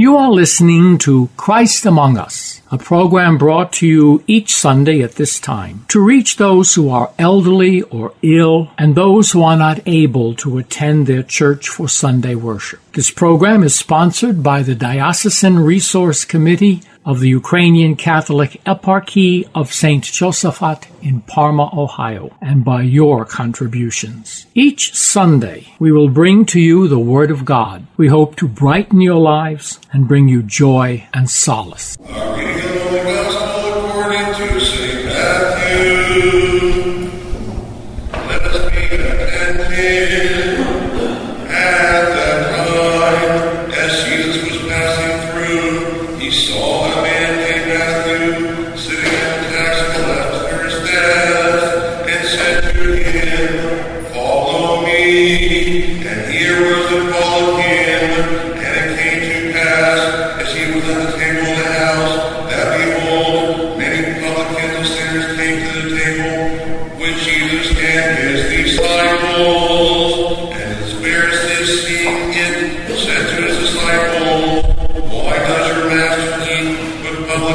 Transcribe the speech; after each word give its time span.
You 0.00 0.16
are 0.16 0.30
listening 0.30 0.96
to 1.00 1.28
Christ 1.36 1.84
Among 1.84 2.16
Us, 2.16 2.62
a 2.70 2.78
program 2.78 3.36
brought 3.36 3.70
to 3.74 3.86
you 3.86 4.24
each 4.26 4.54
Sunday 4.54 5.02
at 5.02 5.16
this 5.16 5.38
time 5.38 5.84
to 5.88 6.00
reach 6.00 6.38
those 6.38 6.74
who 6.74 6.88
are 6.88 7.12
elderly 7.18 7.82
or 7.82 8.14
ill 8.22 8.70
and 8.78 8.94
those 8.94 9.32
who 9.32 9.42
are 9.42 9.58
not 9.58 9.82
able 9.84 10.34
to 10.36 10.56
attend 10.56 11.06
their 11.06 11.22
church 11.22 11.68
for 11.68 11.86
Sunday 11.86 12.34
worship. 12.34 12.80
This 12.94 13.10
program 13.10 13.62
is 13.62 13.74
sponsored 13.74 14.42
by 14.42 14.62
the 14.62 14.74
Diocesan 14.74 15.58
Resource 15.58 16.24
Committee 16.24 16.80
of 17.04 17.20
the 17.20 17.28
Ukrainian 17.28 17.96
Catholic 17.96 18.60
Eparchy 18.64 19.48
of 19.54 19.72
St. 19.72 20.04
Josaphat 20.04 20.86
in 21.02 21.22
Parma, 21.22 21.70
Ohio, 21.72 22.36
and 22.40 22.64
by 22.64 22.82
your 22.82 23.24
contributions. 23.24 24.46
Each 24.54 24.94
Sunday, 24.94 25.74
we 25.78 25.92
will 25.92 26.08
bring 26.08 26.44
to 26.46 26.60
you 26.60 26.88
the 26.88 26.98
Word 26.98 27.30
of 27.30 27.44
God. 27.44 27.86
We 27.96 28.08
hope 28.08 28.36
to 28.36 28.48
brighten 28.48 29.00
your 29.00 29.20
lives 29.20 29.80
and 29.92 30.08
bring 30.08 30.28
you 30.28 30.42
joy 30.42 31.06
and 31.14 31.30
solace. 31.30 31.96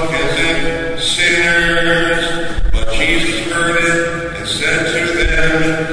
Publicans 0.08 1.04
sinners? 1.04 2.62
But 2.72 2.94
Jesus 2.94 3.52
heard 3.52 3.78
it 3.84 4.36
and 4.38 4.48
said 4.48 4.94
to 4.94 5.14
them, 5.14 5.85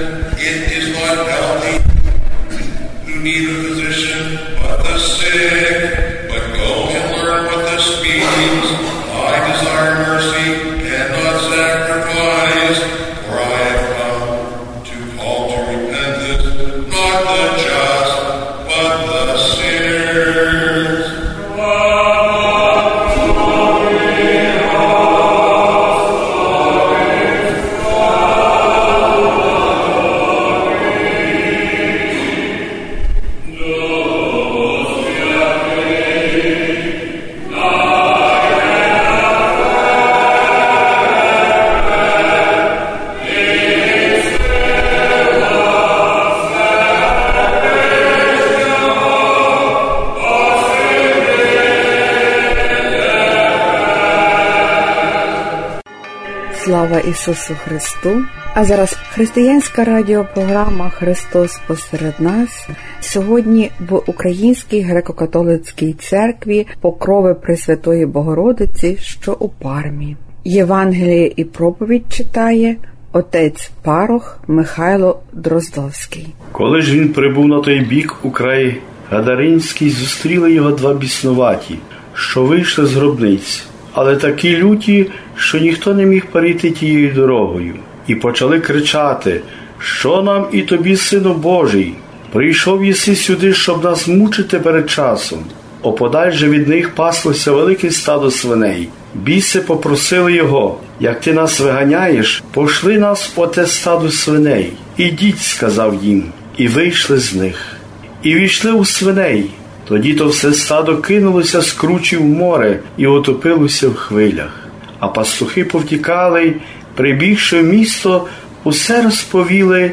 Слава 56.92 57.08
Ісусу 57.10 57.54
Христу! 57.64 58.22
А 58.54 58.64
зараз 58.64 58.98
християнська 59.14 59.84
радіопрограма 59.84 60.90
Христос 60.90 61.60
посеред 61.66 62.14
нас. 62.18 62.68
Сьогодні 63.00 63.70
в 63.88 63.96
Українській 64.06 64.84
греко-католицькій 64.84 65.94
церкві 65.98 66.66
покрови 66.80 67.34
Пресвятої 67.34 68.06
Богородиці, 68.06 68.96
що 69.00 69.36
у 69.38 69.48
пармі. 69.48 70.16
Євангеліє 70.44 71.32
і 71.36 71.44
проповідь 71.44 72.12
читає 72.12 72.76
отець 73.12 73.70
Парох 73.82 74.38
Михайло 74.48 75.20
Дроздовський. 75.32 76.34
Коли 76.52 76.82
ж 76.82 76.98
він 76.98 77.08
прибув 77.08 77.48
на 77.48 77.60
той 77.60 77.80
бік 77.80 78.16
у 78.22 78.30
край 78.30 78.76
Гадаринський, 79.10 79.90
зустріли 79.90 80.52
його 80.52 80.70
два 80.70 80.94
біснуваті, 80.94 81.78
що 82.14 82.42
вийшли 82.42 82.86
з 82.86 82.94
гробниць, 82.94 83.64
але 83.92 84.16
такі 84.16 84.56
люті, 84.56 85.10
що 85.36 85.58
ніхто 85.58 85.94
не 85.94 86.06
міг 86.06 86.26
перейти 86.26 86.70
тією 86.70 87.12
дорогою, 87.14 87.74
і 88.06 88.14
почали 88.14 88.60
кричати: 88.60 89.40
Що 89.78 90.22
нам 90.22 90.46
і 90.52 90.62
тобі, 90.62 90.96
сину 90.96 91.34
Божий? 91.34 91.94
Прийшов 92.32 92.84
єси 92.84 93.16
сюди, 93.16 93.54
щоб 93.54 93.84
нас 93.84 94.08
мучити 94.08 94.58
перед 94.58 94.90
часом. 94.90 95.38
Оподаль 95.82 96.30
же 96.30 96.48
від 96.48 96.68
них 96.68 96.94
паслося 96.94 97.52
велике 97.52 97.90
стадо 97.90 98.30
свиней. 98.30 98.88
Біси 99.14 99.60
попросили 99.60 100.32
його, 100.32 100.78
як 101.00 101.20
ти 101.20 101.32
нас 101.32 101.60
виганяєш, 101.60 102.42
пошли 102.52 102.98
нас 102.98 103.32
в 103.36 103.40
оте 103.40 103.66
стадо 103.66 104.10
свиней. 104.10 104.72
Ідіть, 104.96 105.42
сказав 105.42 106.04
їм, 106.04 106.24
і 106.56 106.68
вийшли 106.68 107.18
з 107.18 107.34
них. 107.34 107.76
І 108.22 108.34
війшли 108.34 108.72
у 108.72 108.84
свиней. 108.84 109.50
Тоді 109.88 110.14
то 110.14 110.28
все 110.28 110.52
стадо 110.52 110.96
кинулося 110.98 111.60
з 111.60 111.72
кручі 111.72 112.16
в 112.16 112.24
море 112.24 112.80
і 112.96 113.06
отопилося 113.06 113.88
в 113.88 113.94
хвилях. 113.94 114.68
А 114.98 115.08
пастухи 115.08 115.64
повтікали, 115.64 116.54
прибігши 116.94 117.60
в 117.60 117.64
місто, 117.64 118.26
усе 118.64 119.02
розповіли 119.02 119.92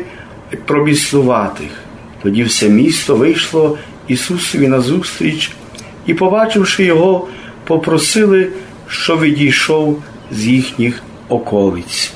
про 0.66 0.86
біснуватих. 0.86 1.70
Тоді 2.24 2.44
все 2.44 2.70
місто 2.70 3.16
вийшло 3.16 3.78
Ісусові 4.08 4.68
назустріч 4.68 5.52
і, 6.06 6.14
побачивши 6.14 6.84
його, 6.84 7.28
попросили, 7.64 8.48
що 8.88 9.18
відійшов 9.18 10.04
з 10.32 10.46
їхніх 10.46 11.04
околиць. 11.30 12.14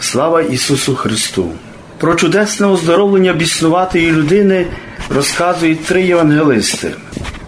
Слава 0.00 0.42
Ісусу 0.42 0.94
Христу! 0.94 1.50
Про 1.98 2.14
чудесне 2.14 2.66
оздоровлення 2.66 3.32
біснуватої 3.32 4.12
людини 4.12 4.66
розказують 5.10 5.84
три 5.84 6.02
євангелисти 6.02 6.90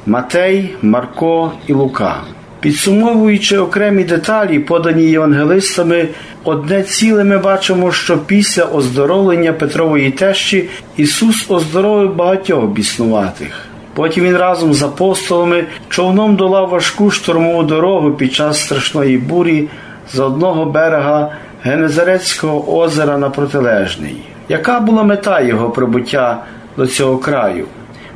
Матей, 0.07 0.75
Марко 0.83 1.53
і 1.67 1.73
Лука. 1.73 2.17
Підсумовуючи 2.61 3.59
окремі 3.59 4.05
деталі, 4.05 4.59
подані 4.59 5.03
євангелистами, 5.03 6.09
одне 6.45 6.83
ціле 6.83 7.25
ми 7.25 7.39
бачимо, 7.39 7.93
що 7.93 8.19
після 8.19 8.65
оздоровлення 8.65 9.53
Петрової 9.53 10.11
тещі 10.11 10.69
Ісус 10.97 11.51
оздоровив 11.51 12.15
багатьох 12.15 12.65
біснуватих. 12.65 13.69
Потім 13.95 14.25
він 14.25 14.37
разом 14.37 14.75
з 14.75 14.83
апостолами 14.83 15.65
човном 15.89 16.37
долав 16.37 16.69
важку 16.69 17.11
штурмову 17.11 17.63
дорогу 17.63 18.11
під 18.11 18.35
час 18.35 18.61
страшної 18.61 19.19
бурі 19.19 19.69
з 20.13 20.19
одного 20.19 20.65
берега 20.65 21.33
Генезарецького 21.63 22.79
озера 22.79 23.19
на 23.19 23.31
протилежний. 23.31 24.17
Яка 24.49 24.81
була 24.81 25.03
мета 25.03 25.41
його 25.41 25.71
прибуття 25.71 26.45
до 26.77 26.87
цього 26.87 27.19
краю? 27.19 27.67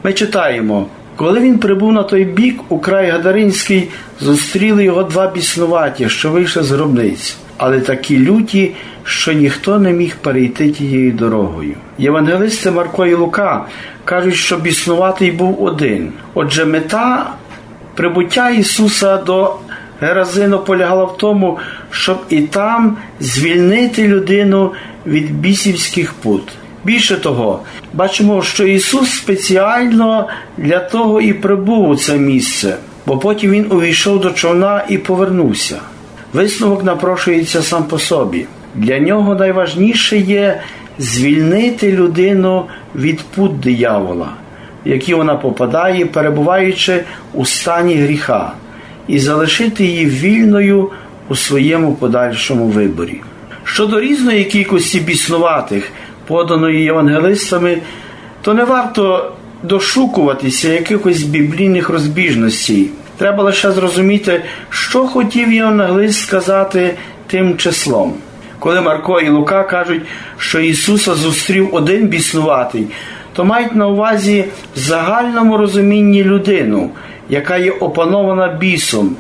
Ми 0.03 0.13
читаємо. 0.13 0.87
Коли 1.17 1.41
він 1.41 1.59
прибув 1.59 1.93
на 1.93 2.03
той 2.03 2.25
бік, 2.25 2.61
у 2.69 2.79
край 2.79 3.11
Гадаринський, 3.11 3.89
зустріли 4.21 4.85
його 4.85 5.03
два 5.03 5.31
біснуваті, 5.31 6.09
що 6.09 6.31
вийшли 6.31 6.63
з 6.63 6.71
гробниць, 6.71 7.37
але 7.57 7.81
такі 7.81 8.19
люті, 8.19 8.73
що 9.05 9.33
ніхто 9.33 9.79
не 9.79 9.93
міг 9.93 10.17
перейти 10.17 10.71
тією 10.71 11.13
дорогою. 11.13 11.75
Євангелисти 11.99 12.71
Марко 12.71 13.07
і 13.07 13.15
Лука 13.15 13.65
кажуть, 14.05 14.35
що 14.35 14.57
біснуватий 14.57 15.31
був 15.31 15.63
один. 15.63 16.13
Отже, 16.35 16.65
мета 16.65 17.31
прибуття 17.95 18.51
Ісуса 18.51 19.17
до 19.17 19.55
Геразину 20.01 20.59
полягала 20.59 21.05
в 21.05 21.17
тому, 21.17 21.59
щоб 21.91 22.19
і 22.29 22.41
там 22.41 22.97
звільнити 23.21 24.09
людину 24.09 24.73
від 25.07 25.41
бісівських 25.41 26.13
пут. 26.13 26.53
Більше 26.85 27.17
того, 27.17 27.61
бачимо, 27.93 28.43
що 28.43 28.67
Ісус 28.67 29.11
спеціально 29.11 30.29
для 30.59 30.79
того 30.79 31.21
і 31.21 31.33
прибув 31.33 31.89
у 31.89 31.97
це 31.97 32.19
місце, 32.19 32.77
бо 33.07 33.19
потім 33.19 33.51
Він 33.51 33.73
увійшов 33.73 34.21
до 34.21 34.31
човна 34.31 34.85
і 34.89 34.99
повернувся. 34.99 35.81
Висновок 36.33 36.85
напрошується 36.85 37.63
сам 37.63 37.85
по 37.85 37.99
собі. 37.99 38.47
Для 38.75 38.99
нього 38.99 39.35
найважніше 39.35 40.19
є 40.19 40.61
звільнити 40.99 41.93
людину 41.93 42.65
від 42.95 43.21
пут 43.21 43.61
диявола, 43.61 44.29
в 44.87 44.89
які 44.89 45.15
вона 45.15 45.35
попадає, 45.35 46.07
перебуваючи 46.07 47.05
у 47.35 47.45
стані 47.45 47.95
гріха, 47.95 48.53
і 49.09 49.19
залишити 49.19 49.85
її 49.85 50.07
вільною 50.07 50.91
у 51.29 51.37
своєму 51.37 51.95
подальшому 51.95 52.67
виборі. 52.67 53.21
Щодо 53.65 54.01
різної 54.01 54.45
кількості 54.45 55.01
біснуватих, 55.01 55.93
поданої 56.31 56.83
євангелистами, 56.83 57.79
то 58.43 58.55
не 58.55 58.65
варто 58.65 59.33
дошукуватися 59.63 60.73
якихось 60.73 61.23
біблійних 61.23 61.89
розбіжностей. 61.89 62.91
Треба 63.17 63.43
лише 63.45 63.73
зрозуміти, 63.73 64.43
що 64.71 65.07
хотів 65.07 65.53
євангелист 65.53 66.21
сказати 66.21 66.95
тим 67.27 67.57
числом. 67.57 68.15
Коли 68.59 68.81
Марко 68.81 69.21
і 69.21 69.29
Лука 69.29 69.63
кажуть, 69.63 70.03
що 70.39 70.61
Ісуса 70.61 71.15
зустрів 71.15 71.69
один 71.75 72.07
біснуватий, 72.07 72.87
то 73.33 73.45
мають 73.45 73.75
на 73.75 73.89
увазі 73.89 74.45
в 74.77 74.79
загальному 74.79 75.57
розумінні 75.57 76.25
людину, 76.25 76.91
яка 77.29 77.57
є 77.57 77.71
опанована 77.71 78.49
бісом, 78.49 79.17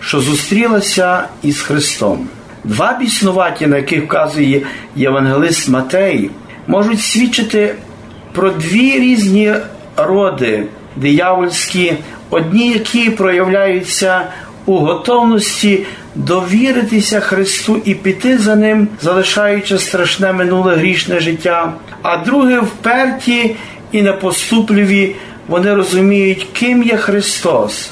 що 0.00 0.20
зустрілася 0.20 1.24
із 1.42 1.60
Христом. 1.60 2.28
Два 2.64 2.98
біснуваті, 2.98 3.66
на 3.66 3.76
яких 3.76 4.04
вказує 4.04 4.62
євангелист 4.96 5.68
Матей, 5.68 6.30
можуть 6.72 7.02
свідчити 7.02 7.74
про 8.32 8.50
дві 8.50 8.98
різні 8.98 9.54
роди 9.96 10.64
диявольські, 10.96 11.92
одні, 12.30 12.70
які 12.70 13.10
проявляються 13.10 14.22
у 14.66 14.78
готовності 14.78 15.86
довіритися 16.14 17.20
Христу 17.20 17.82
і 17.84 17.94
піти 17.94 18.38
за 18.38 18.56
Ним, 18.56 18.88
залишаючи 19.02 19.78
страшне 19.78 20.32
минуле 20.32 20.76
грішне 20.76 21.20
життя, 21.20 21.72
а 22.02 22.16
друге 22.16 22.60
вперті 22.60 23.56
і 23.92 24.02
непоступливі, 24.02 25.16
вони 25.48 25.74
розуміють, 25.74 26.46
ким 26.52 26.82
є 26.82 26.96
Христос, 26.96 27.90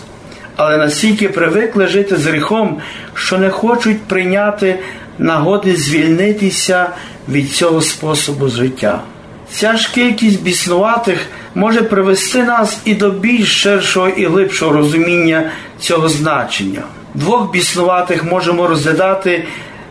але 0.57 0.77
настільки 0.77 1.29
привикли 1.29 1.87
жити 1.87 2.17
з 2.17 2.27
гріхом, 2.27 2.81
що 3.15 3.39
не 3.39 3.51
хочуть 3.51 4.03
прийняти 4.03 4.79
нагоди 5.19 5.77
звільнитися 5.77 6.91
від 7.31 7.53
цього 7.53 7.81
способу 7.81 8.49
життя. 8.49 9.01
Ця 9.51 9.77
ж 9.77 9.91
кількість 9.95 10.43
біснуватих 10.43 11.27
може 11.55 11.83
привести 11.83 12.43
нас 12.43 12.81
і 12.85 12.95
до 12.95 13.11
більш 13.11 13.63
ширшого 13.63 14.09
і 14.09 14.27
глибшого 14.27 14.73
розуміння 14.73 15.51
цього 15.81 16.09
значення. 16.09 16.83
Двох 17.15 17.53
біснуватих 17.53 18.25
можемо 18.25 18.67
розглядати 18.67 19.45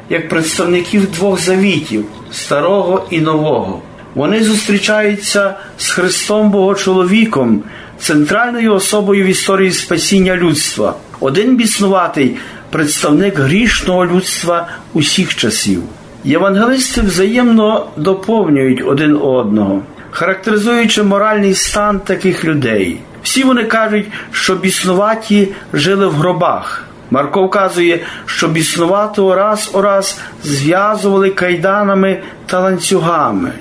як 0.10 0.30
представників 0.30 1.12
двох 1.12 1.40
завітів 1.40 2.06
старого 2.32 3.08
і 3.10 3.22
нового. 3.22 3.82
Вони 4.16 4.44
зустрічаються 4.44 5.56
з 5.78 5.90
Христом 5.90 6.52
Богочоловіком, 6.52 7.64
центральною 8.00 8.74
особою 8.74 9.26
в 9.26 9.28
історії 9.28 9.72
спасіння 9.72 10.36
людства. 10.36 10.96
Один 11.20 11.56
біснуватий 11.58 12.36
представник 12.70 13.40
грішного 13.40 14.06
людства 14.06 14.68
усіх 14.94 15.36
часів. 15.36 15.84
Євангелисти 16.24 17.01
взаємно 17.01 17.88
доповнюють 17.98 18.83
один 18.86 19.16
одного, 19.16 19.81
характеризуючи 20.12 21.04
моральний 21.04 21.54
стан 21.54 22.00
таких 22.00 22.45
людей. 22.45 23.00
Всі 23.24 23.44
вони 23.44 23.63
кажуть, 23.63 24.07
що 24.31 24.56
біснуваті 24.56 25.48
жили 25.74 26.07
в 26.07 26.12
гробах. 26.12 26.86
Марко 27.12 27.44
вказує, 27.44 28.00
що 28.25 28.48
біснуватого 28.48 29.36
раз 29.36 29.71
у 29.74 29.81
раз 29.81 30.19
зв'язували 30.44 31.30
кайданами 31.30 32.21
та 32.45 32.60
ланцюгами, 32.60 33.51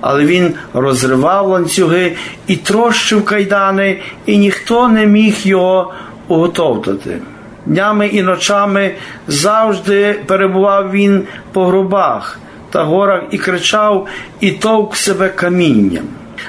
але 0.00 0.24
він 0.24 0.54
розривав 0.74 1.48
ланцюги 1.48 2.16
і 2.46 2.56
трощив 2.56 3.24
кайдани, 3.24 4.00
і 4.26 4.38
ніхто 4.38 4.88
не 4.88 5.06
міг 5.06 5.36
його 5.42 5.94
уготовтати. 6.28 7.18
Днями 7.66 8.06
і 8.06 8.22
ночами 8.22 8.94
завжди 9.28 10.20
перебував 10.26 10.90
він 10.90 11.22
по 11.52 11.66
гробах 11.66 12.38
та 12.70 12.82
горах 12.82 13.22
і 13.30 13.38
кричав, 13.38 14.06
і 14.40 14.50
товк 14.50 14.96
себе 14.96 15.28
камінням. 15.28 16.04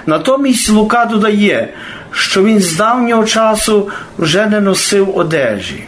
Натомість 0.05 0.69
Лука 0.69 1.05
додає, 1.05 1.73
що 2.11 2.43
він 2.43 2.59
з 2.59 2.75
давнього 2.75 3.25
часу 3.25 3.89
вже 4.17 4.45
не 4.45 4.61
носив 4.61 5.17
одежі. 5.17 5.83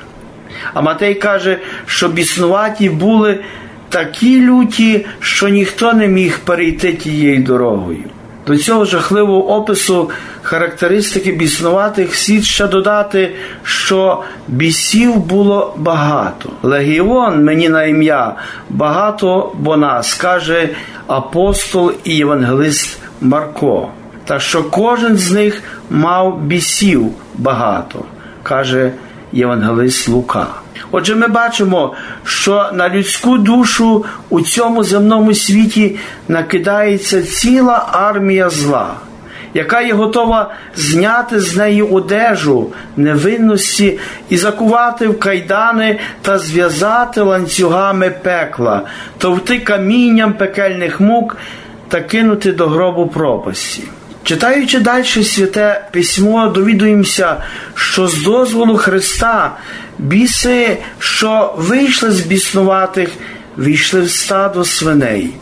А 0.73 0.81
Матей 0.81 1.15
каже, 1.15 1.59
що 1.85 2.07
біснуваті 2.07 2.89
були 2.89 3.39
такі 3.89 4.41
люті, 4.41 5.05
що 5.19 5.47
ніхто 5.47 5.93
не 5.93 6.07
міг 6.07 6.39
перейти 6.39 6.93
тією 6.93 7.43
дорогою. 7.43 8.03
До 8.47 8.57
цього 8.57 8.85
жахливого 8.85 9.49
опису 9.49 10.09
характеристики 10.41 11.31
біснуватих 11.31 12.15
слід 12.15 12.43
ще 12.43 12.67
додати, 12.67 13.35
що 13.63 14.23
бісів 14.47 15.15
було 15.15 15.75
багато. 15.77 16.49
Легіон 16.63 17.43
мені 17.43 17.69
на 17.69 17.83
ім'я 17.83 18.35
багато 18.69 19.51
бо 19.59 19.77
нас, 19.77 20.13
каже 20.13 20.69
апостол 21.07 21.91
і 22.03 22.15
євангелист 22.15 22.99
Марко. 23.21 23.89
Та 24.25 24.39
що 24.39 24.63
кожен 24.63 25.17
з 25.17 25.31
них 25.31 25.63
мав 25.89 26.41
бісів 26.41 27.11
багато, 27.37 28.03
каже 28.43 28.91
євангелист 29.31 30.09
Лука. 30.09 30.47
Отже, 30.91 31.15
ми 31.15 31.27
бачимо, 31.27 31.93
що 32.23 32.69
на 32.73 32.89
людську 32.89 33.37
душу 33.37 34.05
у 34.29 34.41
цьому 34.41 34.83
земному 34.83 35.33
світі 35.33 35.95
накидається 36.27 37.23
ціла 37.23 37.89
армія 37.91 38.49
зла, 38.49 38.93
яка 39.53 39.81
є 39.81 39.93
готова 39.93 40.53
зняти 40.75 41.39
з 41.39 41.55
неї 41.55 41.81
одежу 41.81 42.67
невинності 42.97 43.99
і 44.29 44.37
закувати 44.37 45.07
в 45.07 45.19
кайдани 45.19 45.99
та 46.21 46.39
зв'язати 46.39 47.21
ланцюгами 47.21 48.09
пекла, 48.09 48.81
товти 49.17 49.59
камінням 49.59 50.33
пекельних 50.33 50.99
мук 50.99 51.37
та 51.87 52.01
кинути 52.01 52.51
до 52.51 52.67
гробу 52.67 53.07
пропасті. 53.07 53.83
Читаючи 54.27 54.79
далі 54.79 55.23
святе 55.23 55.87
письмо, 55.91 56.47
довідуємося, 56.47 57.35
що 57.73 58.07
з 58.07 58.23
дозволу 58.23 58.77
Христа 58.77 59.51
біси, 59.99 60.77
що 60.99 61.55
вийшли 61.57 62.11
з 62.11 62.21
біснуватих, 62.21 63.09
війшли 63.57 64.01
в 64.01 64.11
стадо 64.11 64.65
свиней. 64.65 65.33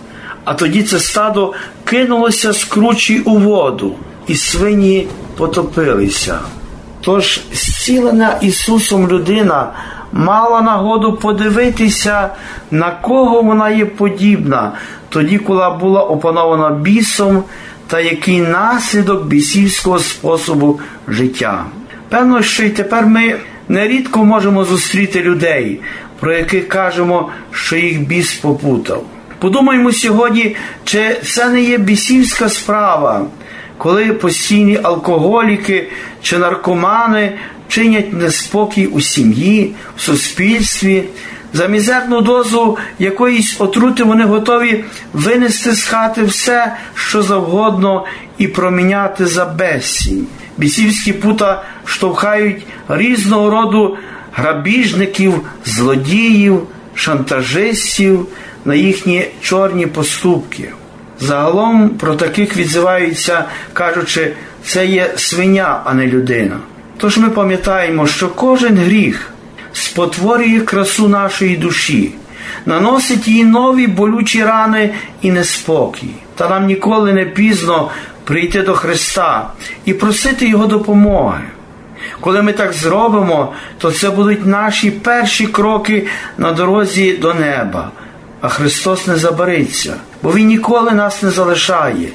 А 0.43 0.53
тоді 0.53 0.83
це 0.83 0.99
стадо 0.99 1.53
кинулося 1.83 2.53
з 2.53 2.63
кручі 2.63 3.19
у 3.19 3.37
воду, 3.37 3.95
і 4.27 4.35
свині 4.35 5.07
потопилися. 5.37 6.39
Тож 7.01 7.41
зцілена 7.53 8.37
Ісусом 8.41 9.07
людина 9.07 9.71
мала 10.11 10.61
нагоду 10.61 11.13
подивитися, 11.13 12.29
на 12.71 12.91
кого 12.91 13.41
вона 13.41 13.69
є 13.69 13.85
подібна, 13.85 14.71
тоді, 15.09 15.37
коли 15.37 15.69
була 15.79 16.03
опанована 16.03 16.69
бісом 16.69 17.43
та 17.87 17.99
який 17.99 18.41
наслідок 18.41 19.27
бісівського 19.27 19.99
способу 19.99 20.79
життя. 21.07 21.65
Певно, 22.09 22.41
що 22.41 22.63
й 22.63 22.69
тепер 22.69 23.05
ми 23.05 23.35
нерідко 23.69 24.25
можемо 24.25 24.63
зустріти 24.63 25.21
людей, 25.21 25.79
про 26.19 26.33
яких 26.33 26.67
кажемо, 26.67 27.29
що 27.51 27.75
їх 27.75 28.01
біс 28.01 28.33
попутав. 28.33 29.05
Подумаймо 29.39 29.91
сьогодні, 29.91 30.55
чи 30.83 31.17
це 31.23 31.49
не 31.49 31.61
є 31.61 31.77
бісівська 31.77 32.49
справа, 32.49 33.25
коли 33.77 34.05
постійні 34.05 34.79
алкоголіки 34.83 35.87
чи 36.21 36.37
наркомани 36.37 37.33
чинять 37.67 38.13
неспокій 38.13 38.85
у 38.85 39.01
сім'ї, 39.01 39.75
в 39.97 40.01
суспільстві. 40.01 41.03
За 41.55 41.67
мізерну 41.67 42.21
дозу 42.21 42.77
якоїсь 42.99 43.55
отрути 43.61 44.03
вони 44.03 44.23
готові 44.23 44.83
винести 45.13 45.71
з 45.71 45.83
хати 45.83 46.23
все, 46.23 46.75
що 46.95 47.21
завгодно, 47.21 48.05
і 48.37 48.47
проміняти 48.47 49.25
за 49.25 49.45
безсінь. 49.45 50.27
Бісівські 50.57 51.13
пута 51.13 51.63
штовхають 51.85 52.67
різного 52.89 53.49
роду 53.49 53.97
грабіжників, 54.33 55.41
злодіїв, 55.65 56.61
шантажистів 56.93 58.27
на 58.65 58.75
їхні 58.75 59.27
чорні 59.41 59.87
поступки. 59.87 60.71
Загалом 61.19 61.89
про 61.89 62.15
таких 62.15 62.57
відзиваються, 62.57 63.45
кажучи, 63.73 64.33
це 64.65 64.85
є 64.85 65.13
свиня, 65.15 65.81
а 65.85 65.93
не 65.93 66.07
людина. 66.07 66.57
Тож 66.97 67.17
ми 67.17 67.29
пам'ятаємо, 67.29 68.07
що 68.07 68.29
кожен 68.29 68.77
гріх 68.77 69.34
спотворює 69.95 70.59
красу 70.59 71.07
нашої 71.07 71.57
душі, 71.57 72.11
наносить 72.65 73.27
їй 73.27 73.43
нові 73.45 73.87
болючі 73.87 74.43
рани 74.43 74.93
і 75.21 75.31
неспокій. 75.31 76.09
Та 76.35 76.49
нам 76.49 76.65
ніколи 76.65 77.13
не 77.13 77.25
пізно 77.25 77.89
прийти 78.23 78.61
до 78.61 78.73
Христа 78.73 79.49
і 79.85 79.93
просити 79.93 80.47
Його 80.47 80.65
допомоги. 80.65 81.43
Коли 82.19 82.41
ми 82.41 82.53
так 82.53 82.73
зробимо, 82.73 83.53
то 83.77 83.91
це 83.91 84.09
будуть 84.09 84.45
наші 84.45 84.91
перші 84.91 85.47
кроки 85.47 86.07
на 86.37 86.51
дорозі 86.51 87.17
до 87.17 87.33
неба. 87.33 87.91
А 88.41 88.49
Христос 88.49 89.07
не 89.07 89.15
забариться, 89.15 89.93
бо 90.23 90.31
Він 90.31 90.47
ніколи 90.47 90.91
нас 90.91 91.23
не 91.23 91.29
залишає. 91.29 92.09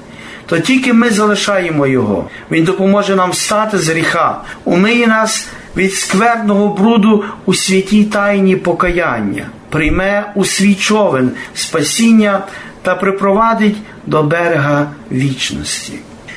То 0.46 0.58
тільки 0.58 0.92
ми 0.92 1.10
залишаємо 1.10 1.86
Його. 1.86 2.28
Він 2.50 2.64
допоможе 2.64 3.16
нам 3.16 3.32
стати 3.32 3.78
з 3.78 3.88
гріха, 3.88 4.40
умиє 4.64 5.06
нас 5.06 5.48
від 5.76 5.94
скверного 5.94 6.68
бруду 6.68 7.24
у 7.46 7.54
святій 7.54 8.04
тайні 8.04 8.56
покаяння, 8.56 9.46
прийме 9.68 10.32
у 10.34 10.44
свій 10.44 10.74
човен 10.74 11.30
спасіння 11.54 12.46
та 12.82 12.94
припровадить 12.94 13.76
до 14.06 14.22
берега 14.22 14.90
вічності. 15.12 15.92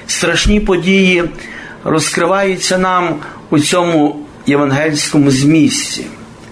Страшні 0.08 0.60
події 0.60 1.24
розкриваються 1.84 2.78
нам 2.78 3.16
у 3.50 3.60
цьому 3.60 4.20
євангельському 4.46 5.32
змісті. 5.32 6.06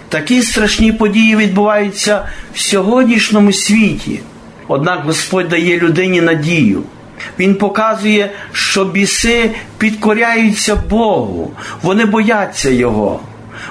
Такі 0.10 0.42
страшні 0.42 0.92
події 0.92 1.36
відбуваються 1.36 2.30
в 2.54 2.60
сьогоднішньому 2.60 3.54
світі. 3.54 4.20
Однак 4.68 5.04
Господь 5.06 5.50
дає 5.50 5.80
людині 5.80 6.22
надію. 6.22 6.84
Він 7.40 7.56
показує, 7.56 8.32
що 8.52 8.86
біси 8.86 9.52
підкоряються 9.78 10.76
Богу, 10.76 11.52
вони 11.82 12.06
бояться 12.06 12.70
Його. 12.70 13.20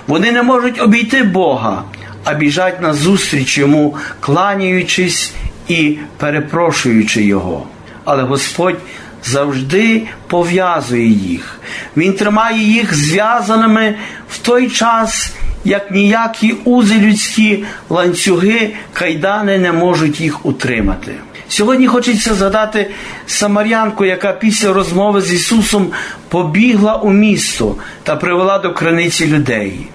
Вони 0.06 0.32
не 0.32 0.42
можуть 0.42 0.80
обійти 0.80 1.22
Бога, 1.22 1.82
а 2.24 2.34
біжать 2.34 2.82
назустріч 2.82 3.58
йому, 3.58 3.96
кланяючись 4.20 5.32
і 5.68 5.98
перепрошуючи 6.16 7.22
Його. 7.22 7.66
Але 8.04 8.22
Господь 8.22 8.78
завжди 9.24 10.02
пов'язує 10.26 11.08
їх. 11.08 11.60
Він 11.96 12.12
тримає 12.12 12.58
їх 12.58 12.94
зв'язаними 12.94 13.94
в 14.30 14.38
той 14.38 14.70
час, 14.70 15.32
як 15.64 15.90
ніякі 15.90 16.52
узи 16.52 16.94
людські 16.94 17.64
ланцюги, 17.88 18.70
кайдани 18.92 19.58
не 19.58 19.72
можуть 19.72 20.20
їх 20.20 20.46
утримати. 20.46 21.14
Сьогодні 21.50 21.86
хочеться 21.86 22.34
згадати 22.34 22.90
Самарянку, 23.26 24.04
яка 24.04 24.32
після 24.32 24.72
розмови 24.72 25.22
з 25.22 25.32
Ісусом 25.32 25.90
побігла 26.28 26.96
у 26.96 27.10
місто 27.10 27.76
та 28.02 28.16
привела 28.16 28.58
до 28.58 28.74
криниці 28.74 29.26
людей. 29.26 29.88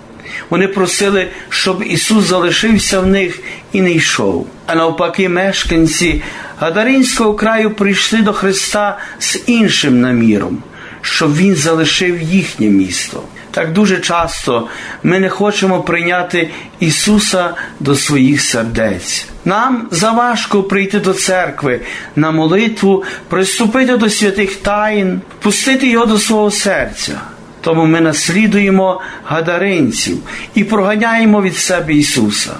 Вони 0.50 0.67
просили, 0.67 1.27
щоб 1.50 1.83
Ісус 1.83 2.25
залишився 2.25 3.00
в 3.00 3.07
них 3.07 3.39
і 3.71 3.81
не 3.81 3.91
йшов. 3.91 4.47
А 4.65 4.75
навпаки, 4.75 5.29
мешканці 5.29 6.21
Гадаринського 6.59 7.33
краю 7.33 7.71
прийшли 7.71 8.21
до 8.21 8.33
Христа 8.33 8.97
з 9.19 9.43
іншим 9.47 10.01
наміром, 10.01 10.63
щоб 11.01 11.35
Він 11.35 11.55
залишив 11.55 12.21
їхнє 12.21 12.67
місто. 12.67 13.24
Так 13.51 13.74
дуже 13.74 13.97
часто 13.97 14.67
ми 15.03 15.19
не 15.19 15.29
хочемо 15.29 15.81
прийняти 15.81 16.50
Ісуса 16.79 17.53
до 17.79 17.95
своїх 17.95 18.41
сердець. 18.41 19.27
Нам 19.45 19.87
заважко 19.91 20.63
прийти 20.63 20.99
до 20.99 21.13
церкви 21.13 21.81
на 22.15 22.31
молитву, 22.31 23.03
приступити 23.29 23.97
до 23.97 24.09
святих 24.09 24.55
таїн, 24.55 25.21
пустити 25.39 25.87
Його 25.87 26.05
до 26.05 26.19
свого 26.19 26.51
серця. 26.51 27.21
Тому 27.61 27.85
ми 27.85 28.01
наслідуємо 28.01 29.01
гадаринців 29.23 30.17
і 30.55 30.63
проганяємо 30.63 31.41
від 31.41 31.57
себе 31.57 31.93
Ісуса. 31.93 32.53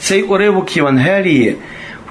Цей 0.00 0.22
уривок 0.22 0.76
Євангелії 0.76 1.56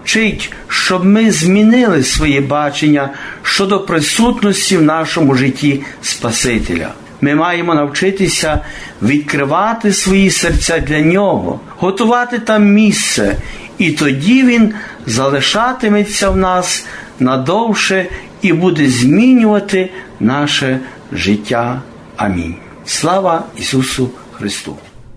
вчить, 0.03 0.51
щоб 0.67 1.05
ми 1.05 1.31
змінили 1.31 2.03
своє 2.03 2.41
бачення 2.41 3.09
щодо 3.43 3.79
присутності 3.79 4.77
в 4.77 4.81
нашому 4.81 5.35
житті 5.35 5.81
Спасителя. 6.01 6.89
Ми 7.21 7.35
маємо 7.35 7.75
навчитися 7.75 8.59
відкривати 9.01 9.93
свої 9.93 10.29
серця 10.29 10.79
для 10.79 11.01
нього, 11.01 11.59
готувати 11.77 12.39
там 12.39 12.65
місце, 12.65 13.35
і 13.81 13.91
тоді 13.91 14.43
Він 14.43 14.73
залишатиметься 15.05 16.29
в 16.29 16.37
нас 16.37 16.85
надовше 17.19 18.05
і 18.41 18.53
буде 18.53 18.87
змінювати 18.87 19.89
наше 20.19 20.79
життя. 21.11 21.81
Амінь. 22.15 22.55
Слава 22.85 23.43
Ісусу 23.57 24.09
Христу! 24.31 24.75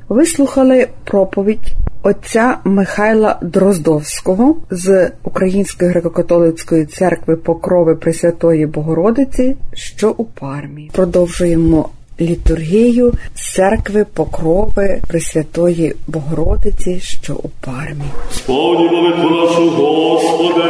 Ви 0.09 0.27
слухали 0.27 0.89
проповідь 1.05 1.73
отця 2.03 2.59
Михайла 2.65 3.39
Дроздовського 3.43 4.57
з 4.71 5.11
Української 5.23 5.91
греко-католицької 5.91 6.87
церкви 6.87 7.37
Покрови 7.37 7.95
Пресвятої 7.95 8.67
Богородиці, 8.67 9.57
що 9.73 10.11
у 10.11 10.25
Пармі. 10.25 10.91
Продовжуємо 10.93 11.89
літургію 12.21 13.13
церкви 13.35 14.07
Покрови 14.15 15.01
Пресвятої 15.09 15.95
Богородиці, 16.07 17.01
що 17.01 17.35
у 17.35 17.49
Пармі. 17.49 18.05
Сповні 18.33 18.89
молитву 18.89 19.31
нашу 19.31 19.71
Господи. 19.71 20.65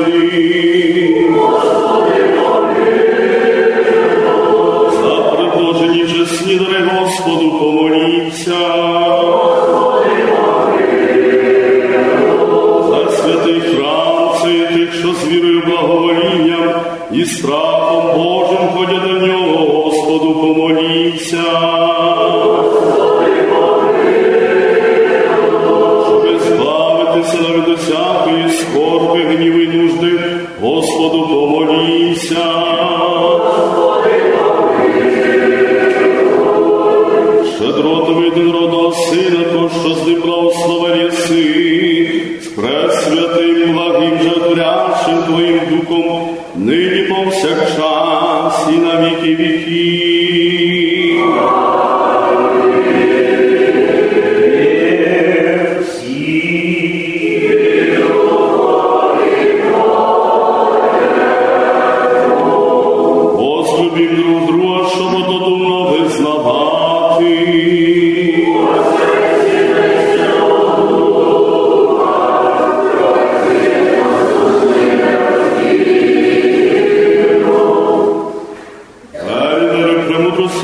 За 5.02 5.32
предложені 5.32 6.04
Господу 6.90 7.58
помоліться. 7.58 8.58
За 12.88 13.10
святий 13.10 13.60
храм 13.60 14.34
цих, 14.42 14.94
що 14.94 15.14
з 15.14 15.28
вірою 15.28 15.62
і 17.12 17.24
страхом 17.24 17.73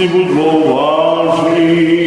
премудрості 0.01 0.09
будьмо 0.09 0.53
уважні. 0.59 2.01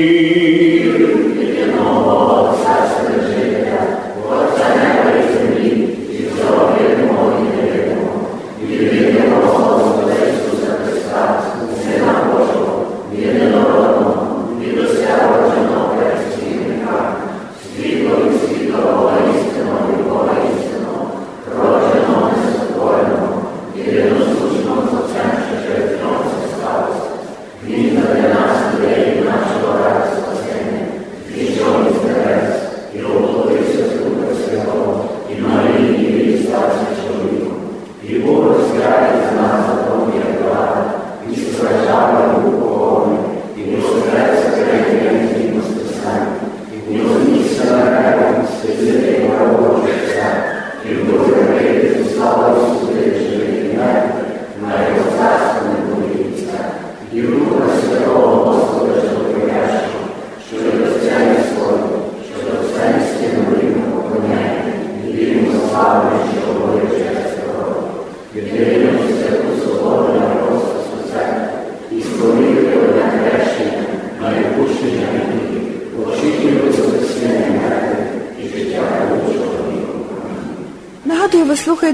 Він 27.69 27.89
для 27.89 28.29
нас, 28.29 28.57
людей, 28.73 29.23
нашого 29.25 30.03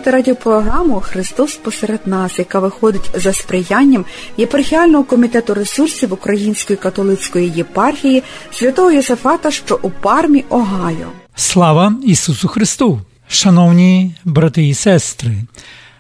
слухаєте 0.10 0.32
радіопрограму 0.32 1.01
Христос 1.01 1.56
посеред 1.56 2.00
нас, 2.06 2.39
яка 2.39 2.60
виходить 2.60 3.12
за 3.16 3.34
сприянням 3.34 4.06
єпархіального 4.38 5.04
комітету 5.04 5.54
ресурсів 5.54 6.13
Української 6.13 6.78
католицької 6.78 7.50
єпархії 7.50 8.24
святого 8.51 8.92
Йосифата, 8.92 9.51
що 9.51 9.80
у 9.82 9.89
пармі 9.89 10.46
Огайо. 10.50 11.08
Слава 11.36 11.94
Ісусу 12.04 12.48
Христу! 12.48 13.01
Шановні 13.28 14.16
брати 14.25 14.68
і 14.68 14.74
сестри, 14.74 15.32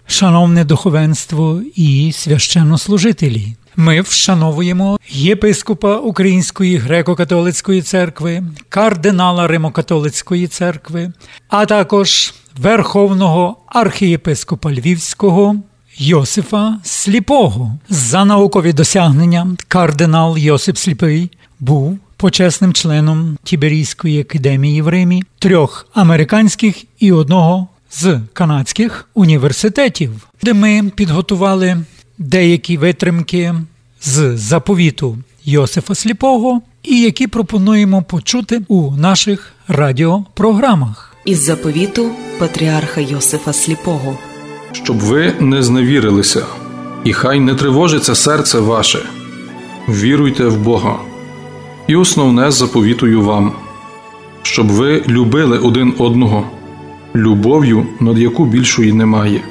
шановне 0.07 0.65
духовенство 0.65 1.61
і 1.75 2.11
священнослужителі! 2.11 3.55
Ми 3.75 4.01
вшановуємо 4.01 4.99
єпископа 5.09 5.97
Української 5.97 6.79
греко-католицької 6.79 7.81
церкви, 7.81 8.43
кардинала 8.69 9.47
Римокатолицької 9.47 10.47
церкви, 10.47 11.11
а 11.49 11.65
також 11.65 12.33
Верховного 12.57 13.57
архієпископа 13.67 14.71
Львівського 14.71 15.55
Йосифа 15.97 16.79
Сліпого. 16.83 17.77
За 17.89 18.25
наукові 18.25 18.73
досягнення 18.73 19.47
кардинал 19.67 20.37
Йосип 20.37 20.77
Сліпий 20.77 21.31
був 21.59 21.99
почесним 22.17 22.73
членом 22.73 23.37
Тіберійської 23.43 24.21
академії 24.21 24.81
в 24.81 24.87
Римі, 24.87 25.23
трьох 25.39 25.87
американських 25.93 26.83
і 26.99 27.11
одного 27.11 27.67
з 27.91 28.19
канадських 28.33 29.09
університетів, 29.13 30.27
де 30.43 30.53
ми 30.53 30.91
підготували 30.95 31.77
деякі 32.17 32.77
витримки 32.77 33.53
з 34.01 34.37
заповіту 34.37 35.17
Йосифа 35.45 35.95
Сліпого, 35.95 36.61
і 36.83 37.01
які 37.01 37.27
пропонуємо 37.27 38.03
почути 38.03 38.61
у 38.67 38.95
наших 38.95 39.53
радіопрограмах. 39.67 41.08
Із 41.29 41.43
заповіту 41.43 42.09
патріарха 42.39 43.01
Йосифа 43.01 43.53
Сліпого. 43.53 44.17
Щоб 44.71 44.99
ви 44.99 45.33
не 45.39 45.63
зневірилися, 45.63 46.45
і 47.03 47.13
хай 47.13 47.39
не 47.39 47.55
тривожиться 47.55 48.15
серце 48.15 48.59
ваше. 48.59 48.99
Віруйте 49.89 50.45
в 50.45 50.57
Бога. 50.57 50.99
І 51.87 51.95
основне 51.95 52.51
заповітую 52.51 53.21
вам, 53.21 53.51
щоб 54.41 54.67
ви 54.67 55.03
любили 55.07 55.57
один 55.57 55.93
одного, 55.97 56.43
любов'ю, 57.15 57.85
над 57.99 58.19
яку 58.19 58.45
більшої 58.45 58.93
немає 58.93 59.41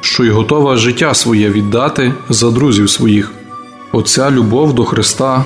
що 0.00 0.24
й 0.24 0.30
готова 0.30 0.76
життя 0.76 1.14
своє 1.14 1.50
віддати 1.50 2.12
за 2.28 2.50
друзів 2.50 2.90
своїх. 2.90 3.32
Оця 3.92 4.30
любов 4.30 4.72
до 4.72 4.84
Христа, 4.84 5.44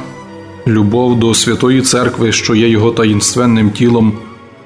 любов 0.66 1.18
до 1.18 1.34
Святої 1.34 1.82
Церкви, 1.82 2.32
що 2.32 2.54
є 2.54 2.68
Його 2.68 2.90
таїнственним 2.90 3.70
тілом, 3.70 4.12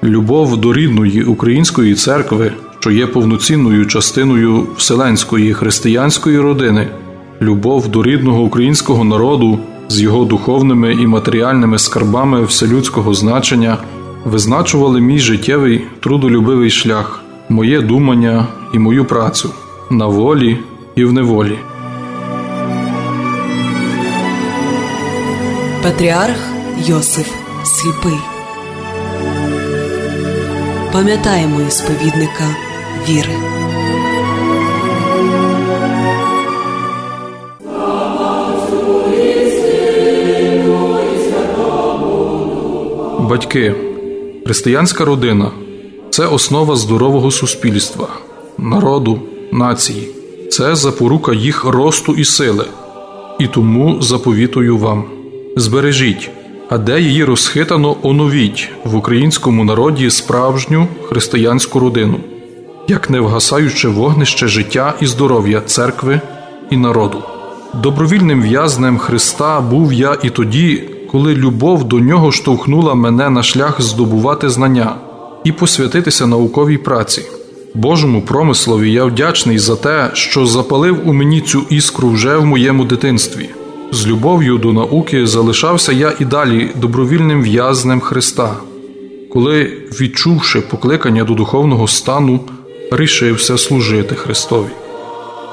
любов 0.03 0.57
до 0.57 0.73
рідної 0.73 1.23
української 1.23 1.95
церкви, 1.95 2.51
що 2.79 2.91
є 2.91 3.07
повноцінною 3.07 3.85
частиною 3.85 4.67
вселенської 4.77 5.53
християнської 5.53 6.39
родини, 6.39 6.87
любов 7.41 7.87
до 7.87 8.03
рідного 8.03 8.41
українського 8.41 9.03
народу 9.03 9.59
з 9.89 10.01
його 10.01 10.25
духовними 10.25 10.93
і 10.93 11.07
матеріальними 11.07 11.79
скарбами 11.79 12.43
вселюдського 12.43 13.13
значення, 13.13 13.77
визначували 14.25 15.01
мій 15.01 15.19
життєвий 15.19 15.81
трудолюбивий 15.99 16.69
шлях, 16.69 17.23
моє 17.49 17.81
думання 17.81 18.47
і 18.73 18.79
мою 18.79 19.05
працю 19.05 19.49
на 19.89 20.05
волі 20.05 20.57
і 20.95 21.05
в 21.05 21.13
неволі. 21.13 21.59
Патріарх 25.83 26.39
Йосиф 26.87 27.27
Сліпий. 27.63 28.38
Пам'ятаємо 30.93 31.61
ісповідника 31.61 32.55
віри. 33.09 33.35
Батьки, 43.19 43.75
християнська 44.45 45.05
родина 45.05 45.51
це 46.09 46.25
основа 46.25 46.75
здорового 46.75 47.31
суспільства, 47.31 48.07
народу 48.57 49.21
нації, 49.51 50.07
це 50.51 50.75
запорука 50.75 51.33
їх 51.33 51.65
росту 51.65 52.15
і 52.15 52.25
сили, 52.25 52.65
і 53.39 53.47
тому 53.47 54.01
заповітую 54.01 54.77
вам: 54.77 55.03
збережіть, 55.55 56.31
а 56.69 56.77
де 56.77 57.01
її 57.01 57.23
розхитано, 57.23 57.95
оновіть 58.01 58.69
в 58.83 58.95
українському 58.95 59.63
народі 59.63 60.09
справжню 60.09 60.87
християнську 61.03 61.79
родину, 61.79 62.19
як 62.87 63.09
невгасаюче 63.09 63.87
вогнище 63.87 64.47
життя 64.47 64.93
і 65.01 65.05
здоров'я 65.05 65.61
церкви 65.61 66.21
і 66.69 66.77
народу. 66.77 67.23
Добровільним 67.73 68.41
в'язнем 68.41 68.97
Христа 68.97 69.61
був 69.61 69.93
я 69.93 70.17
і 70.23 70.29
тоді, 70.29 70.83
коли 71.11 71.35
любов 71.35 71.83
до 71.83 71.99
нього 71.99 72.31
штовхнула 72.31 72.95
мене 72.95 73.29
на 73.29 73.43
шлях 73.43 73.81
здобувати 73.81 74.49
знання 74.49 74.95
і 75.43 75.51
посвятитися 75.51 76.27
науковій 76.27 76.77
праці. 76.77 77.21
Божому 77.73 78.21
промислові 78.21 78.91
я 78.91 79.05
вдячний 79.05 79.59
за 79.59 79.75
те, 79.75 80.09
що 80.13 80.45
запалив 80.45 81.09
у 81.09 81.13
мені 81.13 81.41
цю 81.41 81.63
іскру 81.69 82.09
вже 82.09 82.37
в 82.37 82.45
моєму 82.45 82.85
дитинстві. 82.85 83.49
З 83.91 84.07
любов'ю 84.07 84.57
до 84.57 84.73
науки 84.73 85.27
залишався 85.27 85.91
я 85.91 86.13
і 86.19 86.25
далі 86.25 86.69
добровільним 86.75 87.41
в'язнем 87.41 87.99
Христа, 87.99 88.55
коли, 89.33 89.71
відчувши 90.01 90.61
покликання 90.61 91.23
до 91.23 91.33
духовного 91.33 91.87
стану, 91.87 92.39
рішився 92.91 93.57
служити 93.57 94.15
Христові. 94.15 94.69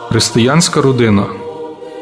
Християнська 0.08 0.82
родина 0.82 1.26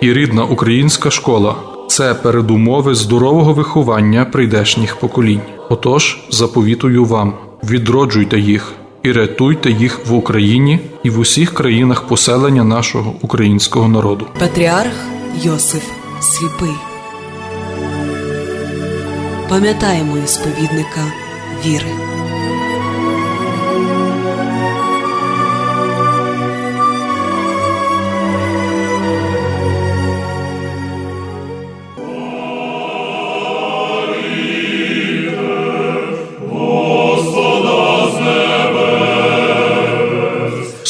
і 0.01 0.13
рідна 0.13 0.45
українська 0.45 1.11
школа 1.11 1.55
це 1.89 2.15
передумови 2.15 2.95
здорового 2.95 3.53
виховання 3.53 4.25
прийдешніх 4.25 4.97
поколінь. 4.97 5.41
Отож, 5.69 6.19
заповітую 6.31 7.05
вам, 7.05 7.35
відроджуйте 7.65 8.39
їх 8.39 8.73
і 9.03 9.13
рятуйте 9.13 9.71
їх 9.71 10.07
в 10.07 10.15
Україні 10.15 10.81
і 11.03 11.11
в 11.11 11.19
усіх 11.19 11.55
країнах 11.55 12.07
поселення 12.07 12.65
нашого 12.65 13.15
українського 13.21 13.89
народу. 13.89 14.27
Патріарх 14.39 14.95
Йосиф 15.43 16.04
Сліпий. 16.25 16.75
Пам'ятаємо 19.49 20.17
ісповідника 20.19 21.13
віри. 21.67 22.14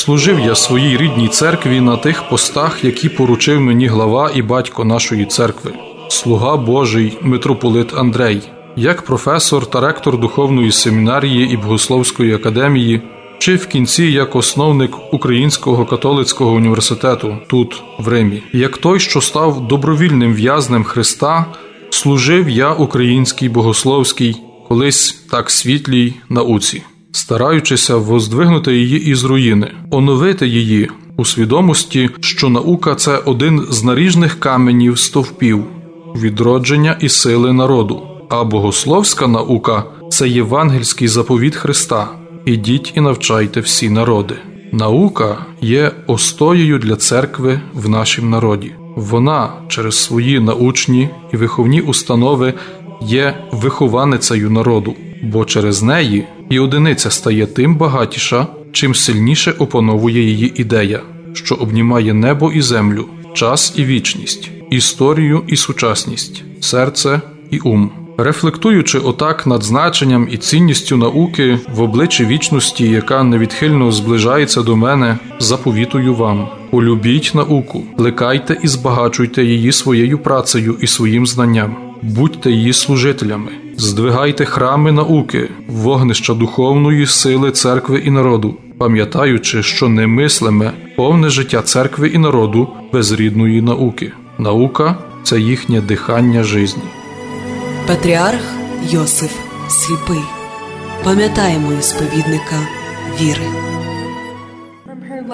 Служив 0.05 0.41
я 0.41 0.55
своїй 0.55 0.97
рідній 0.97 1.29
церкві 1.29 1.81
на 1.81 1.97
тих 1.97 2.29
постах, 2.29 2.85
які 2.85 3.09
поручив 3.09 3.61
мені 3.61 3.87
глава 3.87 4.31
і 4.35 4.43
батько 4.43 4.85
нашої 4.85 5.27
церкви, 5.27 5.73
слуга 6.09 6.57
Божий, 6.57 7.19
митрополит 7.23 7.95
Андрей, 7.95 8.43
як 8.77 9.03
професор 9.03 9.67
та 9.67 9.81
ректор 9.81 10.21
духовної 10.21 10.73
семінарії 10.73 11.53
і 11.53 11.57
богословської 11.57 12.35
академії, 12.35 13.03
чи 13.39 13.57
в 13.57 13.67
кінці 13.67 14.05
як 14.05 14.37
основник 14.37 14.93
Українського 15.13 15.87
католицького 15.87 16.53
університету 16.53 17.37
тут, 17.49 17.83
в 17.99 18.09
Римі, 18.09 18.43
як 18.53 18.79
той, 18.79 19.01
що 19.01 19.21
став 19.21 19.69
добровільним 19.69 20.35
в'язнем 20.35 20.85
Христа, 20.85 21.47
служив 21.91 22.49
я 22.49 22.73
українській 22.73 23.49
богословській, 23.49 24.37
колись 24.69 25.13
так 25.31 25.51
світлій 25.51 26.15
науці 26.29 26.83
стараючися 27.15 27.97
воздвигнути 27.97 28.77
її 28.77 29.07
із 29.07 29.25
руїни, 29.25 29.71
оновити 29.91 30.49
її 30.49 30.91
у 31.17 31.25
свідомості, 31.25 32.11
що 32.21 32.49
наука 32.49 32.95
це 32.95 33.19
один 33.19 33.67
з 33.71 33.85
наріжних 33.85 34.41
каменів 34.41 34.99
стовпів, 34.99 35.65
відродження 36.17 36.97
і 37.01 37.09
сили 37.09 37.53
народу, 37.53 38.03
а 38.29 38.45
богословська 38.45 39.27
наука 39.27 39.85
це 40.11 40.29
євангельський 40.29 41.09
заповіт 41.09 41.57
Христа. 41.57 42.09
Ідіть 42.45 42.93
і 42.97 43.01
навчайте 43.01 43.61
всі 43.61 43.91
народи. 43.91 44.35
Наука 44.73 45.47
є 45.61 45.93
остоєю 46.07 46.79
для 46.79 46.97
церкви 46.97 47.61
в 47.75 47.89
нашім 47.89 48.31
народі. 48.31 48.73
Вона 48.97 49.53
через 49.69 49.97
свої 49.99 50.41
научні 50.41 51.09
і 51.33 51.37
виховні 51.37 51.81
установи 51.81 52.55
є 53.03 53.35
вихованицею 53.53 54.51
народу, 54.51 54.95
бо 55.25 55.45
через 55.45 55.83
неї 55.83 56.25
і 56.51 56.59
одиниця 56.59 57.11
стає 57.11 57.47
тим 57.47 57.77
багатіша, 57.77 58.47
чим 58.73 58.95
сильніше 58.95 59.55
опановує 59.59 60.23
її 60.23 60.53
ідея, 60.61 61.01
що 61.33 61.55
обнімає 61.55 62.15
небо 62.15 62.53
і 62.53 62.61
землю, 62.61 63.07
час 63.35 63.75
і 63.77 63.85
вічність, 63.85 64.51
історію 64.71 65.43
і 65.47 65.57
сучасність, 65.57 66.43
серце 66.61 67.21
і 67.51 67.59
ум. 67.59 67.91
Рефлектуючи 68.19 68.99
отак 68.99 69.47
над 69.47 69.63
значенням 69.63 70.29
і 70.31 70.37
цінністю 70.37 70.97
науки 70.97 71.59
в 71.75 71.83
обличчі 71.83 72.27
вічності, 72.27 72.91
яка 72.91 73.23
невідхильно 73.23 73.93
зближається 73.93 74.63
до 74.63 74.77
мене, 74.77 75.19
заповітую 75.39 76.15
вам: 76.15 76.49
полюбіть 76.71 77.33
науку, 77.35 77.83
плекайте 77.97 78.59
і 78.63 78.69
збагачуйте 78.69 79.45
її 79.45 79.73
своєю 79.73 80.19
працею 80.19 80.77
і 80.81 80.87
своїм 80.87 81.27
знанням, 81.27 81.77
будьте 82.03 82.51
її 82.51 82.73
служителями, 82.73 83.53
здвигайте 83.77 84.45
храми 84.45 84.93
науки, 84.93 85.51
вогнища 85.69 86.35
духовної 86.35 87.07
сили 87.07 87.51
церкви 87.51 87.99
і 87.99 88.11
народу, 88.11 88.57
пам'ятаючи, 88.79 89.63
що 89.63 89.89
немислиме 89.89 90.73
повне 90.97 91.29
життя 91.29 91.63
церкви 91.63 92.09
і 92.09 92.19
народу 92.19 92.69
без 92.93 93.13
рідної 93.13 93.63
науки. 93.63 94.13
Наука 94.39 94.97
це 95.23 95.41
їхнє 95.41 95.81
дихання 95.81 96.43
житті. 96.43 96.81
Патріарх 97.87 98.45
Йосиф 98.91 99.33
Сліпий. 99.69 100.23
Пам'ятаємо 101.05 101.73
ісповідника 101.73 102.57
віри. 103.21 103.47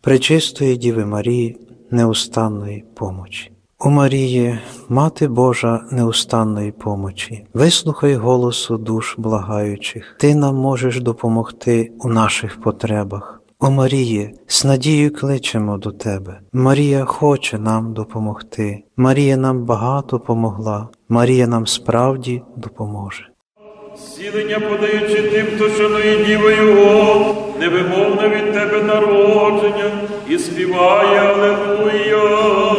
пречистої 0.00 0.76
Діви 0.76 1.06
Марії, 1.06 1.56
неустанної 1.90 2.84
помочі. 2.94 3.50
У 3.80 3.90
Марії, 3.90 4.58
Мати 4.88 5.28
Божа 5.28 5.84
неустанної 5.90 6.72
помочі, 6.72 7.46
вислухай 7.54 8.14
голосу 8.14 8.78
душ 8.78 9.14
благаючих, 9.18 10.16
Ти 10.20 10.34
нам 10.34 10.56
можеш 10.56 11.00
допомогти 11.00 11.92
у 12.00 12.08
наших 12.08 12.60
потребах. 12.60 13.40
О 13.58 13.70
Марії, 13.70 14.34
з 14.46 14.64
надією 14.64 15.14
кличемо 15.14 15.78
до 15.78 15.92
Тебе. 15.92 16.40
Марія 16.52 17.04
хоче 17.04 17.58
нам 17.58 17.94
допомогти. 17.94 18.84
Марія 18.96 19.36
нам 19.36 19.64
багато 19.64 20.20
помогла. 20.20 20.88
Марія 21.08 21.46
нам 21.46 21.66
справді 21.66 22.42
допоможе. 22.56 23.28
Зцілення 23.96 24.60
подаючи 24.60 25.22
тим, 25.22 25.46
хто 25.56 25.68
шанує 25.68 26.24
Діво 26.24 26.50
Його, 26.50 27.34
невимовне 27.60 28.28
від 28.28 28.52
тебе 28.52 28.82
народження, 28.82 29.90
і 30.28 30.38
співає 30.38 31.18
Алелуя. 31.18 32.74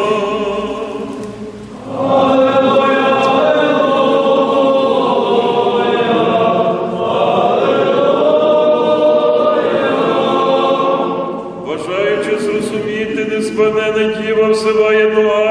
Бажаючи 11.67 12.37
зрозуміти, 12.39 13.25
неспанене 13.25 14.15
діва 14.21 14.47
всиває 14.49 15.09
до 15.09 15.44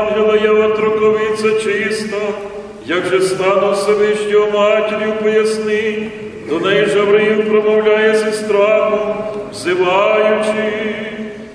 як 2.86 3.06
же 3.06 3.20
стану 3.20 3.72
Всевишнього 3.72 4.50
матір'ю 4.50 5.12
поясни, 5.22 6.10
до 6.48 6.60
неї 6.60 6.86
жавриїв 6.86 7.50
промовляє 7.50 8.16
зі 8.16 8.32
страхом, 8.32 9.14
взиваючи, 9.52 10.72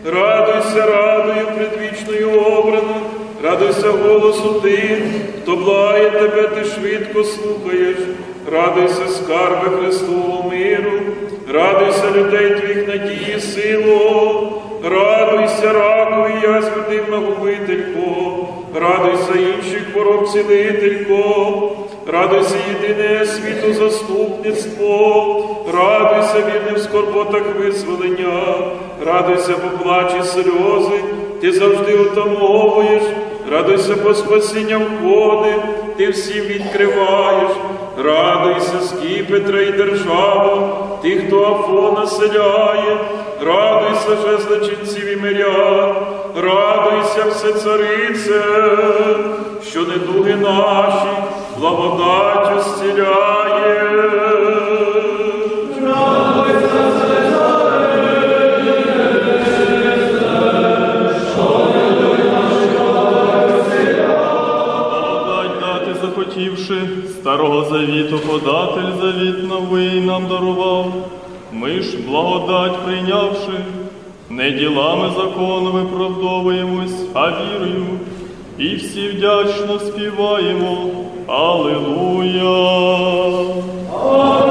радуйся, 0.06 0.86
радою 0.86 1.46
предвічною 1.58 2.42
обрана, 2.42 2.96
радуйся 3.44 3.90
голосу 3.90 4.62
тим, 4.64 5.14
хто 5.42 5.56
благає 5.56 6.10
тебе, 6.10 6.48
ти 6.48 6.64
швидко 6.66 7.24
слухаєш, 7.24 7.98
радуйся, 8.52 9.08
скарби 9.08 9.78
Христового 9.78 10.52
миру, 10.52 10.92
радуйся 11.54 12.12
людей 12.16 12.50
твоїх 12.50 12.88
надії, 12.88 13.40
силу, 13.40 14.54
радуйся, 14.84 15.74
раку 15.74 16.30
і 16.30 16.52
язву 16.52 16.82
дивна 16.90 17.18
губителько, 17.18 18.48
радуйся 18.76 19.34
інших 19.34 19.59
хвороб 20.10 20.30
цілителько, 20.30 21.72
радуйся 22.08 22.56
єдине 22.82 23.26
світу 23.26 23.74
заступництво, 23.74 25.58
радуйся 25.74 26.38
вірним 26.38 26.76
в 26.76 26.80
скорботах 26.80 27.44
визволення, 27.60 28.56
радуйся 29.06 29.54
по 29.54 29.84
плачі 29.84 30.24
сльози, 30.24 31.04
ти 31.42 31.52
завжди 31.52 31.94
утамовуєш, 31.94 33.04
радуйся 33.52 33.96
по 33.96 34.14
спасінням 34.14 34.82
входи, 34.82 35.56
ти 35.98 36.10
всім 36.10 36.44
відкриваєш, 36.44 37.52
радуйся 38.04 38.80
скіпетра 38.82 39.62
і 39.62 39.72
держава, 39.72 40.78
ти, 41.02 41.18
хто 41.18 41.44
Афо 41.46 42.00
населяє, 42.02 42.98
радуйся 43.42 44.10
же 44.10 44.38
злочинців 44.38 45.08
і 45.08 45.16
мирян, 45.16 45.96
радуйся 46.36 47.26
все 47.30 47.54
царице, 47.54 48.42
що 49.64 49.80
недуги 49.80 50.36
наші 50.36 51.10
зціляє. 52.62 53.60
Благодать 64.90 65.60
дати 65.60 65.94
захотівши, 66.02 66.88
старого 67.30 67.64
завіту 67.64 68.20
податель 68.20 69.02
завіт 69.02 69.50
новий 69.50 70.02
нам 70.02 70.28
дарував. 70.28 70.94
Ми 71.54 71.82
ж 71.82 71.98
благодать 72.08 72.86
прийнявши, 72.86 73.52
не 74.30 74.52
ділами 74.52 75.12
закону 75.18 75.72
виправдовуємось, 75.72 77.06
а 77.14 77.30
вірою, 77.30 77.86
і 78.58 78.76
всі 78.76 79.08
вдячно 79.08 79.80
співаємо. 79.80 80.92
Аллилуйя! 81.28 82.44
О, 83.94 84.50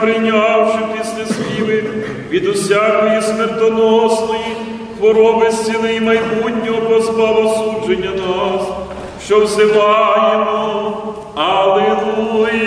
прийнявши 0.00 0.78
після 0.98 1.34
співи 1.34 1.84
від 2.30 2.46
усякої 2.48 3.22
смертоносної 3.22 4.56
хвороби 4.98 5.52
стіни 5.52 5.94
і 5.94 6.00
майбутнього 6.00 6.80
позбав 6.80 7.46
осудження 7.46 8.10
нас, 8.10 8.62
що 9.24 9.40
взиваємо. 9.40 10.96
Аллилуйя! 11.34 12.65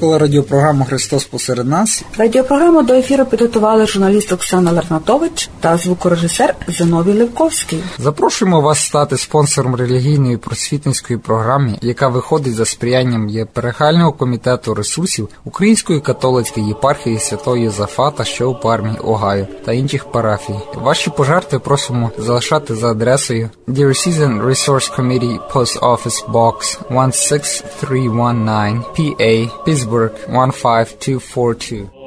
Слухали 0.00 0.18
радіопрограму 0.18 0.84
Христос 0.84 1.24
посеред 1.24 1.66
нас. 1.66 2.04
Радіопрограму 2.18 2.82
до 2.82 2.94
ефіру 2.94 3.24
підготували 3.24 3.86
журналіст 3.86 4.32
Оксана 4.32 4.72
Лернатович 4.72 5.50
та 5.60 5.76
звукорежисер 5.76 6.54
Зиновій 6.68 7.12
Левковський. 7.12 7.82
Запрошуємо 7.98 8.60
вас 8.60 8.78
стати 8.78 9.16
спонсором 9.18 9.74
релігійної 9.74 10.36
просвітницької 10.36 11.18
програми, 11.18 11.78
яка 11.82 12.08
виходить 12.08 12.54
за 12.54 12.64
сприянням 12.64 13.28
єперихального 13.28 14.12
комітету 14.12 14.74
ресурсів 14.74 15.28
Української 15.44 16.00
католицької 16.00 16.66
єпархії 16.66 17.18
Святої 17.18 17.68
Зафата, 17.68 18.24
що 18.24 18.50
у 18.50 18.54
Пармі, 18.54 18.90
Огайо 19.04 19.46
та 19.64 19.72
інших 19.72 20.04
парафій. 20.04 20.54
Ваші 20.74 21.10
пожертви 21.10 21.58
просимо 21.58 22.10
залишати 22.18 22.74
за 22.74 22.90
адресою 22.90 23.50
Dear 23.68 23.88
Season 23.88 24.46
Resource 24.46 24.96
Committee 24.98 25.38
Post 25.52 25.80
Office 25.80 26.32
Box 26.32 26.78
16319 26.90 28.74
PA 28.98 29.50
Pittsburgh 29.90 30.14
15242 30.28 31.99